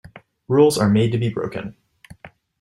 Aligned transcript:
Rules 0.47 0.79
are 0.79 0.89
made 0.89 1.11
to 1.11 1.19
be 1.19 1.29
broken. 1.29 1.75